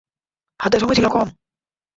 [0.59, 1.27] হাতে সময় ছিল কম।